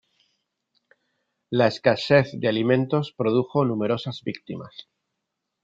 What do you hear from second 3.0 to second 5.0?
produjo numerosas víctimas.